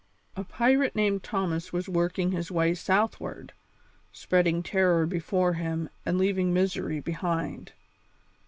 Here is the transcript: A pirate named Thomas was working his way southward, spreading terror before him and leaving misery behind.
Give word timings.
A 0.35 0.43
pirate 0.43 0.95
named 0.95 1.21
Thomas 1.21 1.71
was 1.71 1.87
working 1.87 2.31
his 2.31 2.49
way 2.49 2.73
southward, 2.73 3.53
spreading 4.11 4.63
terror 4.63 5.05
before 5.05 5.53
him 5.53 5.89
and 6.07 6.17
leaving 6.17 6.51
misery 6.51 6.99
behind. 6.99 7.73